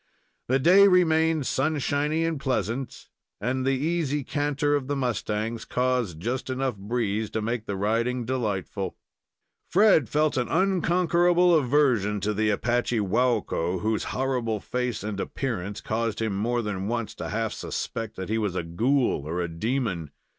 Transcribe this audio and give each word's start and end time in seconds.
The 0.47 0.57
day 0.57 0.87
remained 0.87 1.45
sunshiny 1.45 2.25
and 2.25 2.39
pleasant, 2.39 3.07
and 3.39 3.67
the 3.67 3.77
easy 3.77 4.23
canter 4.23 4.73
of 4.73 4.87
the 4.87 4.95
mustangs 4.95 5.63
caused 5.63 6.19
just 6.19 6.49
enough 6.49 6.75
breeze 6.75 7.29
to 7.29 7.39
make 7.43 7.67
the 7.67 7.75
riding 7.75 8.25
delightful. 8.25 8.97
Fred 9.69 10.09
felt 10.09 10.37
an 10.37 10.47
unconquerable 10.47 11.53
aversion 11.53 12.19
to 12.21 12.33
the 12.33 12.49
Apache 12.49 12.99
Waukko, 13.01 13.81
whose 13.81 14.05
horrible 14.05 14.59
face 14.59 15.03
and 15.03 15.19
appearance 15.19 15.81
caused 15.81 16.19
him 16.19 16.35
more 16.35 16.63
than 16.63 16.87
once 16.87 17.13
to 17.13 17.29
half 17.29 17.53
suspect 17.53 18.15
that 18.15 18.27
he 18.29 18.39
was 18.39 18.55
a 18.55 18.63
ghoul 18.63 19.27
or 19.27 19.47
demon. 19.47 20.09